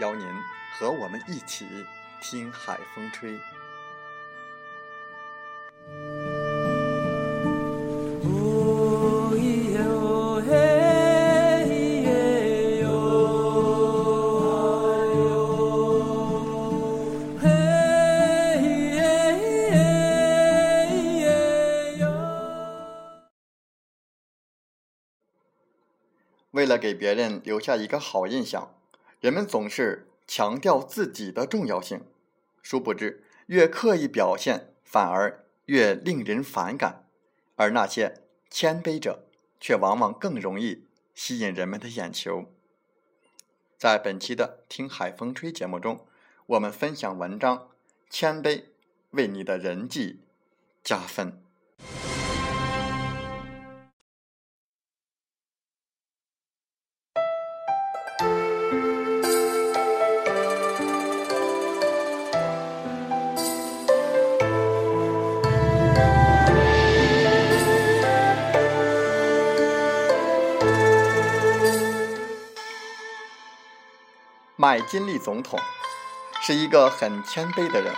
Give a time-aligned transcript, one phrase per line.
[0.00, 0.26] 邀您
[0.72, 1.66] 和我们一起
[2.20, 3.38] 听海风吹。
[26.50, 28.72] 为了给别人留下一个好印象，
[29.24, 32.04] 人们总是强调自己的重要性。
[32.62, 37.08] 殊不知，越刻意表现，反而越令人反感。
[37.56, 39.24] 而那些谦卑者，
[39.58, 42.52] 却往往更容易吸引人们的眼球。
[43.78, 46.06] 在本期的《听海风吹》节目中，
[46.44, 47.56] 我们分享文章
[48.10, 48.64] 《谦卑
[49.12, 50.20] 为你的人际
[50.82, 51.32] 加分》。
[74.56, 75.58] 麦金利总统
[76.40, 77.92] 是一个很谦卑的人，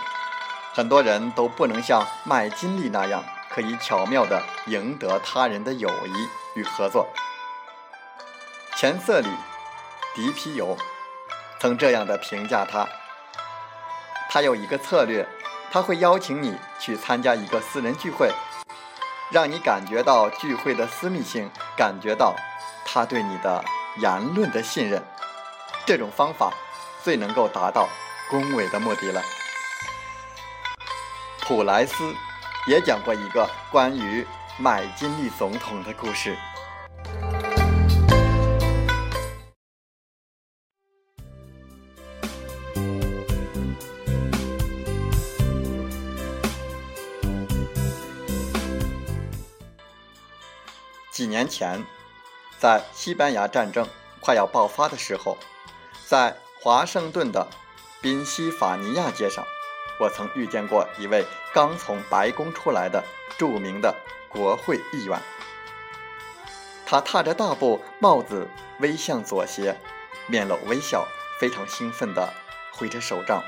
[0.73, 7.07] 很多人都不能像麦金利那样，可以巧妙地赢得他人的友谊与合作。
[8.75, 9.27] 钱瑟里·
[10.15, 10.75] 迪皮尤
[11.59, 12.87] 曾这样的评价他：
[14.27, 15.27] 他有一个策略，
[15.71, 18.31] 他会邀请你去参加一个私人聚会，
[19.29, 22.35] 让你感觉到聚会的私密性，感觉到
[22.83, 23.63] 他对你的
[23.97, 25.03] 言论的信任。
[25.87, 26.53] 这种方法
[27.01, 27.87] 最能够达到
[28.29, 29.23] 恭维的目的了。
[31.39, 32.13] 普莱斯
[32.67, 34.27] 也讲过一个关于
[34.59, 36.37] 麦金利总统的故事。
[51.13, 51.81] 几年前，
[52.59, 53.87] 在西班牙战争
[54.19, 55.37] 快要爆发的时候。
[56.07, 57.45] 在华盛顿的
[58.01, 59.45] 宾夕法尼亚街上，
[59.99, 63.03] 我曾遇见过一位刚从白宫出来的
[63.37, 63.93] 著名的
[64.29, 65.19] 国会议员。
[66.85, 68.47] 他踏着大步，帽子
[68.79, 69.77] 微向左斜，
[70.27, 71.05] 面露微笑，
[71.41, 72.33] 非常兴奋地
[72.71, 73.43] 挥着手杖。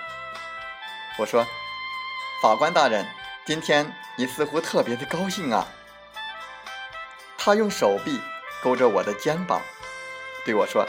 [1.18, 1.48] 我说
[2.44, 3.08] ：“法官大人，
[3.46, 5.66] 今天你似乎特别的高兴啊。”
[7.40, 8.20] 他用手臂
[8.62, 9.62] 勾着我的肩膀，
[10.44, 10.86] 对我说。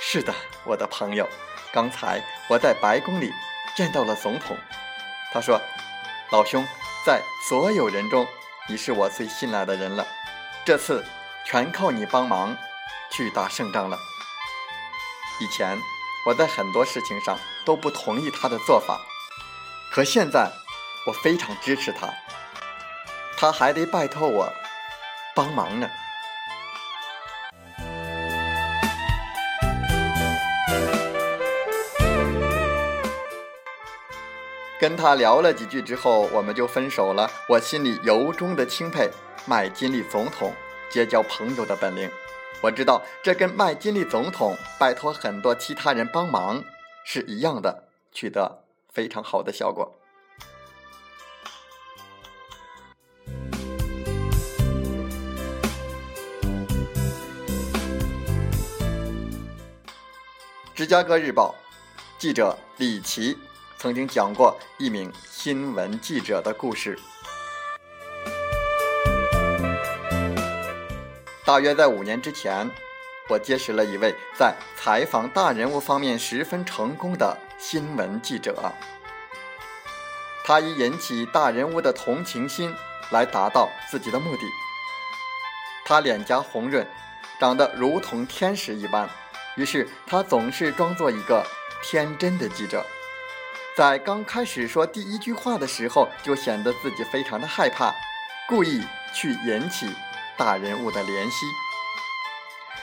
[0.00, 0.32] 是的，
[0.64, 1.28] 我的朋友，
[1.72, 3.32] 刚才我在白宫里
[3.76, 4.56] 见到了总统。
[5.32, 5.60] 他说
[6.30, 6.64] ：“老兄，
[7.04, 8.26] 在所有人中，
[8.68, 10.06] 你是我最信赖的人了。
[10.64, 11.04] 这次
[11.44, 12.56] 全靠你帮忙
[13.10, 13.98] 去打胜仗了。
[15.40, 15.76] 以前
[16.26, 19.00] 我在很多事情上都不同意他的做法，
[19.92, 20.50] 可现在
[21.06, 22.08] 我非常支持他。
[23.36, 24.52] 他还得拜托我
[25.34, 25.90] 帮忙呢。”
[34.80, 37.28] 跟他聊了几句之后，我们就分手了。
[37.48, 39.10] 我心里由衷的钦佩
[39.44, 40.54] 麦金利总统
[40.88, 42.08] 结交朋友的本领。
[42.60, 46.62] 我知道这跟麦金利总统拜托很多其他人帮忙
[47.04, 49.98] 是一样的，取得非常好的效果。
[60.72, 61.52] 芝加哥日报
[62.16, 63.36] 记者李琦。
[63.78, 66.98] 曾经讲过一名新闻记者的故事。
[71.44, 72.68] 大约在五年之前，
[73.28, 78.72] 我结识了一位在采访大人物方面十分成功的新闻记者。
[80.44, 82.74] 他以引起大人物的同情心
[83.10, 84.42] 来达到自己的目的。
[85.84, 86.84] 他脸颊红润，
[87.38, 89.08] 长得如同天使一般，
[89.54, 91.46] 于是他总是装作一个
[91.80, 92.84] 天真的记者。
[93.78, 97.94] 在刚开始说第一句话的时候，就显得自己非常的害怕，
[98.48, 98.82] 故意
[99.14, 99.88] 去引起
[100.36, 101.46] 大人物的怜惜。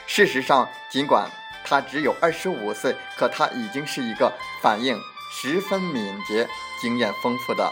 [0.06, 1.30] 事实上，尽管
[1.66, 4.32] 他只有二十五岁，可他已经是一个
[4.62, 4.98] 反应
[5.30, 6.48] 十分敏捷、
[6.80, 7.70] 经验丰富的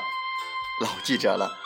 [0.82, 1.63] 老记者了。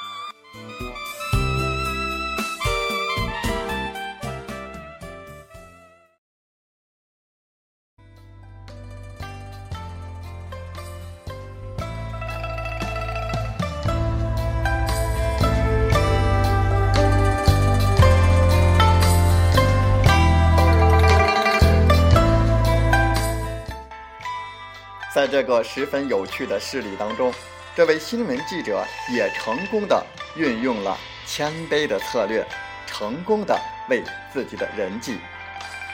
[25.30, 27.32] 这个十分有趣的事例当中，
[27.76, 30.04] 这位新闻记者也成功的
[30.34, 30.96] 运用了
[31.26, 32.46] 谦卑的策略，
[32.86, 33.58] 成功的
[33.88, 34.02] 为
[34.32, 35.18] 自己的人际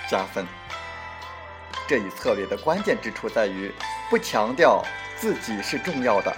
[0.09, 0.47] 加分。
[1.87, 3.73] 这一策略的关键之处在于
[4.09, 4.83] 不强调
[5.17, 6.35] 自己是重要的。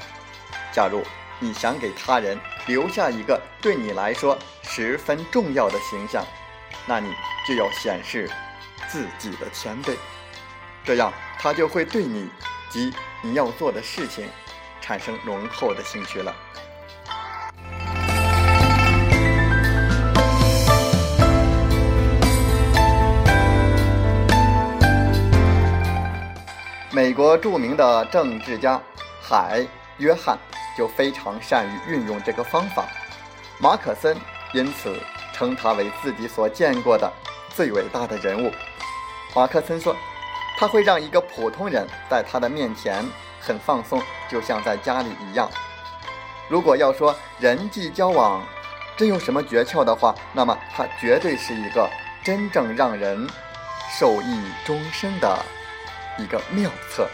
[0.72, 1.02] 假如
[1.38, 6.24] 你想给他人留下一个对你来说十分重要的形象，
[6.86, 7.12] 那你
[7.46, 8.28] 就要显示
[8.88, 9.94] 自己的谦卑，
[10.84, 12.28] 这样他就会对你。
[12.70, 12.92] 及
[13.22, 14.28] 你要做的事情，
[14.80, 16.34] 产生浓厚的兴趣了。
[26.90, 28.80] 美国著名的政治家
[29.20, 29.66] 海
[29.98, 30.38] 约翰
[30.76, 32.86] 就非常善于运用这个方法，
[33.58, 34.16] 马可森
[34.52, 34.98] 因此
[35.32, 37.12] 称他为自己所见过的
[37.54, 38.50] 最伟大的人物。
[39.34, 39.94] 马克森说。
[40.58, 43.04] 他会让一个普通人在他的面前
[43.40, 45.50] 很放松，就像在家里一样。
[46.48, 48.42] 如果要说人际交往
[48.96, 51.90] 真有什么诀窍的话，那么他绝对是一个
[52.24, 53.28] 真正让人
[53.98, 55.38] 受益终生的
[56.18, 57.06] 一个妙策。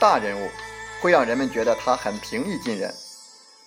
[0.00, 0.48] 大人物
[1.00, 2.92] 会让人们觉得他很平易近人。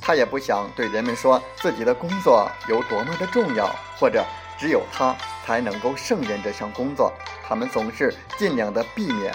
[0.03, 3.69] 他也不想对人们说自己的工作有多么的重要，
[3.99, 4.25] 或者
[4.57, 5.15] 只有他
[5.45, 7.13] 才能够胜任这项工作。
[7.47, 9.31] 他们总是尽量的避免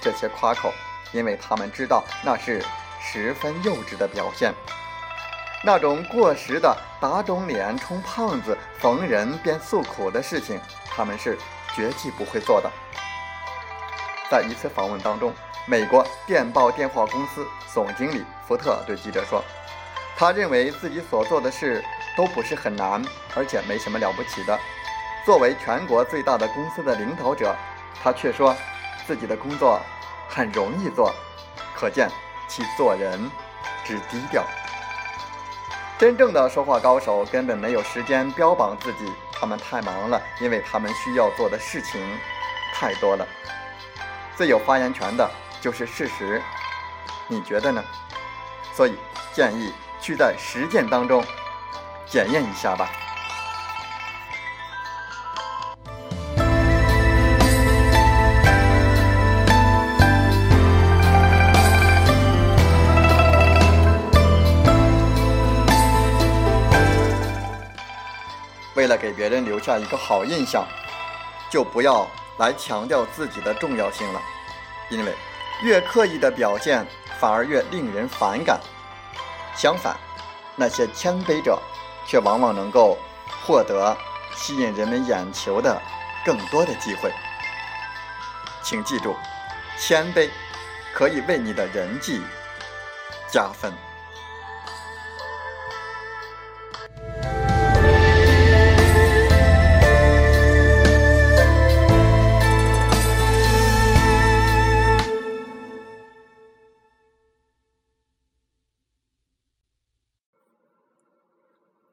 [0.00, 0.72] 这些夸口，
[1.12, 2.60] 因为他们知道那是
[3.00, 4.52] 十分幼稚的表现。
[5.62, 11.38] 那种过时的打肿脸充胖子、逢人便诉苦的事情，他们是
[11.76, 12.68] 绝技不会做的。
[14.28, 15.32] 在一次访问当中，
[15.64, 19.44] 美国电报电话公司总经理福特对记者说。
[20.18, 21.80] 他认为自己所做的事
[22.16, 23.00] 都不是很难，
[23.36, 24.58] 而且没什么了不起的。
[25.24, 27.54] 作为全国最大的公司的领导者，
[28.02, 28.52] 他却说
[29.06, 29.80] 自己的工作
[30.28, 31.14] 很容易做，
[31.72, 32.10] 可见
[32.48, 33.30] 其做人
[33.84, 34.44] 之低调。
[35.96, 42.02] 真正的说话高手根本没有时间标榜自己，他们太忙了，因为他们需要做的事情
[42.74, 43.24] 太多了。
[44.36, 46.42] 最有发言权的就是事实，
[47.28, 47.84] 你觉得呢？
[48.74, 48.96] 所以
[49.32, 49.72] 建议。
[50.00, 51.24] 去在实践当中
[52.06, 52.88] 检验一下吧。
[68.74, 70.64] 为了给别人留下一个好印象，
[71.50, 72.06] 就不要
[72.38, 74.22] 来强调自己的重要性了，
[74.88, 75.12] 因为
[75.62, 76.86] 越刻意的表现，
[77.18, 78.60] 反而越令人反感。
[79.58, 79.96] 相反，
[80.54, 81.60] 那些谦卑者
[82.06, 82.96] 却往往能够
[83.44, 83.96] 获得
[84.36, 85.82] 吸引人们眼球的
[86.24, 87.12] 更多的机会。
[88.62, 89.16] 请记住，
[89.76, 90.30] 谦卑
[90.94, 92.22] 可以为你的人际
[93.28, 93.72] 加分。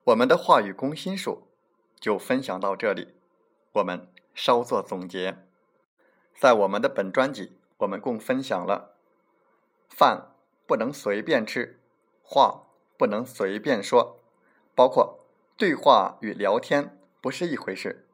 [0.06, 1.48] 我们的话语攻心术
[2.00, 3.16] 就分享到这里，
[3.74, 5.38] 我们稍作总结。
[6.38, 8.92] 在我们的本专辑，我们共分享了：
[9.90, 10.36] 饭
[10.68, 11.80] 不能随便吃，
[12.22, 14.20] 话不能随便说，
[14.76, 15.26] 包括
[15.58, 18.06] 对话与聊天不是一回事。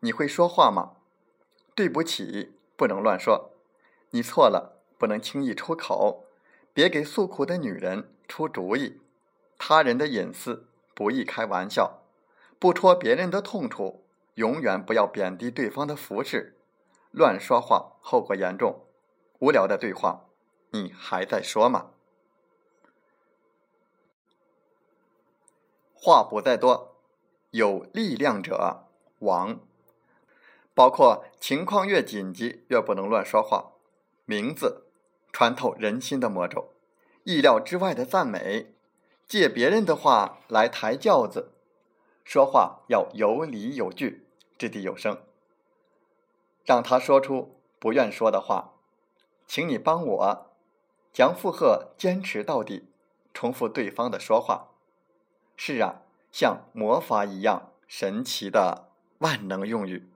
[0.00, 0.92] 你会说话吗？
[1.74, 3.50] 对不起，不能乱说。
[4.12, 6.24] 你错了，不能轻易出口。
[6.72, 9.02] 别给诉苦的女人出主意。
[9.58, 10.68] 他人的隐私。
[10.96, 12.04] 不宜开玩笑，
[12.58, 16.56] 不戳别人的痛处，永远不要贬低对方的服饰，
[17.10, 18.86] 乱说话后果严重。
[19.40, 20.24] 无聊的对话，
[20.70, 21.90] 你还在说吗？
[25.92, 26.96] 话不在多，
[27.50, 28.86] 有力量者
[29.18, 29.60] 亡。
[30.72, 33.72] 包括情况越紧急，越不能乱说话。
[34.24, 34.86] 名字
[35.30, 36.72] 穿透人心的魔咒，
[37.24, 38.75] 意料之外的赞美，
[39.28, 41.52] 借别人的话来抬轿子，
[42.24, 45.18] 说话要有理有据，掷地有声，
[46.64, 48.74] 让他说出不愿说的话。
[49.48, 50.46] 请你帮我
[51.12, 52.88] 将附和坚持到底，
[53.32, 54.68] 重复对方的说话。
[55.56, 60.08] 是啊，像魔法一样神奇的万能用语。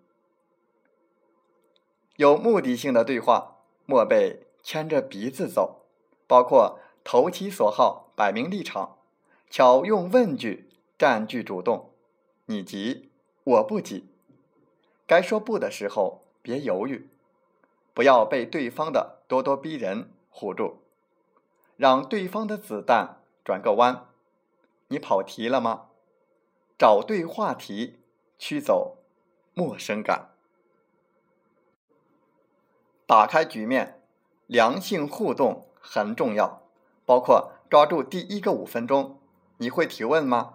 [2.16, 5.86] 有目的性的对话，莫被牵着鼻子走，
[6.26, 8.98] 包括投其所好、摆明立场、
[9.50, 11.90] 巧用问句、占据主动。
[12.46, 13.10] 你急，
[13.42, 14.06] 我不急。
[15.08, 17.10] 该说不的时候，别犹豫，
[17.92, 20.76] 不要被对方的咄咄逼人唬住，
[21.76, 24.06] 让对方的子弹转个弯。
[24.86, 25.88] 你跑题了吗？
[26.78, 27.98] 找对话题，
[28.38, 28.98] 驱走
[29.54, 30.30] 陌生感。
[33.04, 34.00] 打开局面，
[34.46, 36.62] 良性互动很重要，
[37.04, 39.19] 包括抓住第一个五分钟。
[39.62, 40.54] 你会提问吗？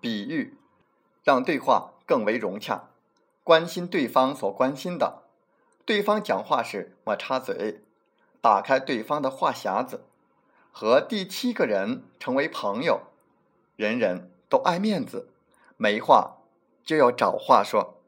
[0.00, 0.56] 比喻，
[1.24, 2.90] 让对话更为融洽。
[3.42, 5.24] 关心对方所关心的，
[5.84, 7.82] 对方讲话时莫插嘴，
[8.40, 10.04] 打开对方的话匣子，
[10.70, 13.08] 和第七个人成为朋友。
[13.74, 15.28] 人人都爱面子，
[15.76, 16.36] 没话
[16.84, 18.00] 就要找话说，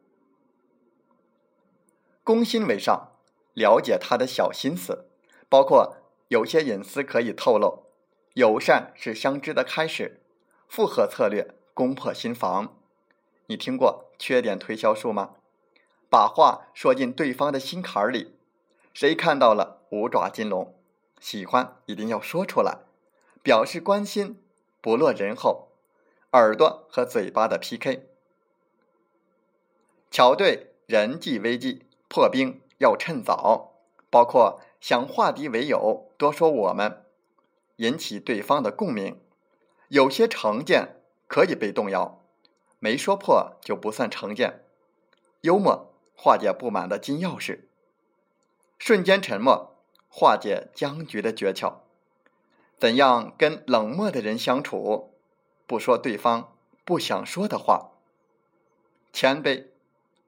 [2.22, 3.12] 攻心为上。
[3.54, 5.08] 了解他的小心思，
[5.48, 5.96] 包括
[6.28, 7.86] 有些隐私可以透露。
[8.34, 10.20] 友善是相知的开始，
[10.68, 12.76] 复合策略攻破心房。
[13.46, 15.36] 你听过缺点推销术吗？
[16.10, 18.34] 把话说进对方的心坎里，
[18.94, 20.74] 谁看到了五爪金龙？
[21.20, 22.78] 喜欢一定要说出来，
[23.42, 24.40] 表示关心，
[24.80, 25.68] 不落人后。
[26.32, 28.06] 耳朵和嘴巴的 PK，
[30.10, 32.60] 巧对人际危机破冰。
[32.78, 33.72] 要趁早，
[34.08, 37.04] 包括想化敌为友，多说我们，
[37.78, 39.20] 引起对方的共鸣。
[39.88, 42.22] 有些成见可以被动摇，
[42.78, 44.64] 没说破就不算成见。
[45.42, 47.60] 幽默化解不满的金钥匙，
[48.78, 49.76] 瞬间沉默
[50.08, 51.78] 化解僵局的诀窍。
[52.78, 55.14] 怎样跟冷漠的人相处？
[55.66, 57.90] 不说对方不想说的话，
[59.12, 59.66] 谦卑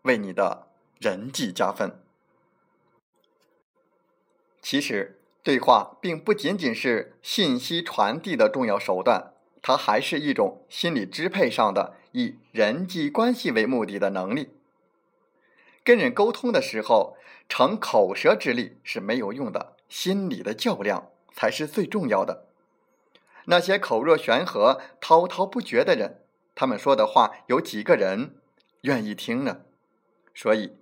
[0.02, 2.02] 为你的人际加分。
[4.60, 14.50] 其实，对话并不仅仅是信息传递的重要手段，它还是一种心理支配上的以人际关系为目的的能力。
[15.82, 17.16] 跟人沟通的时候，
[17.48, 22.46] 逞口舌之力是没有用的，心理的较量才是最重要的。
[23.46, 26.22] 那些口若悬河、滔滔不绝的人，
[26.54, 28.36] 他们说的话有几个人
[28.82, 29.62] 愿意听呢？
[30.34, 30.76] 所以，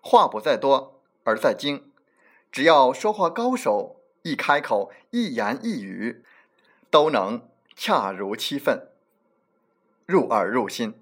[0.00, 1.90] 话不在多，而在精。
[2.52, 6.22] 只要说话高手一开口，一言一语
[6.90, 8.88] 都能恰如其分，
[10.06, 10.94] 入耳入心，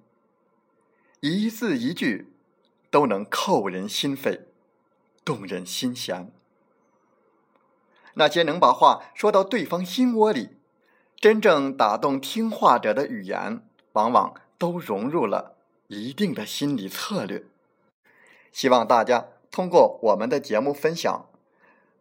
[1.20, 2.32] 一字一句
[2.90, 4.42] 都能扣人心扉，
[5.24, 6.32] 动人心弦。
[8.14, 10.56] 那些能把话说到对方心窝里，
[11.16, 15.56] 真正打动听话者的语言，往往都融入了
[15.88, 17.44] 一定的心理策略。
[18.52, 21.28] 希望大家通过我们的节目分享。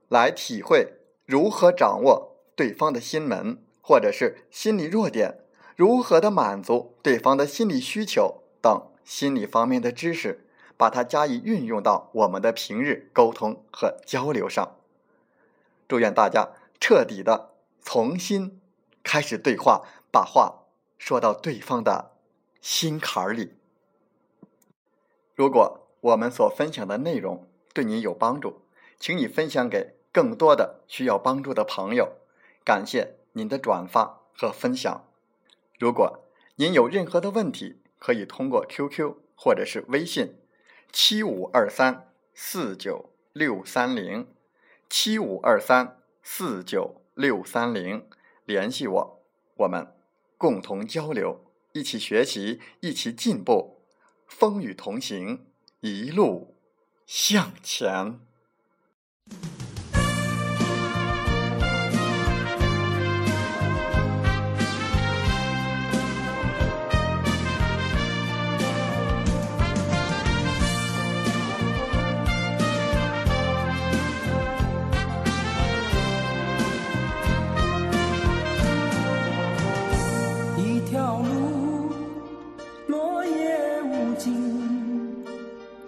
[0.10, 5.40] 来体会如何掌握对方的心门，或者是心理弱点，
[5.76, 10.46] 如何的满足对方的心理需求等心理方面的知识，
[10.78, 14.78] 把它加以运用到我们的平日沟通和交流上。
[15.88, 18.62] 祝愿大家彻底的从心
[19.04, 20.64] 开始对话，把话
[20.98, 22.12] 说到对方的
[22.62, 23.56] 心坎儿里。
[25.36, 28.62] 如果我们所分享的内容对你有帮助，
[29.00, 29.96] 请你分享给。
[30.14, 32.18] 更多的需要帮助的朋友，
[32.66, 35.08] 感谢您的转发和分享。
[35.80, 40.36] 如果您有任何的问题，可以通过 QQ 或者是微信
[40.92, 44.28] 七五二三四九六三零
[44.90, 48.08] 七五二三四九六三零
[48.46, 49.24] 联系我，
[49.58, 49.88] 我们
[50.38, 53.82] 共同交流，一起学习，一起进步，
[54.28, 55.46] 风雨同行，
[55.80, 56.58] 一路
[57.06, 58.20] 向前。